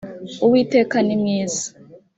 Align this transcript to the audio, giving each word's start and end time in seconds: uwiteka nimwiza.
uwiteka 0.45 0.97
nimwiza. 1.05 1.65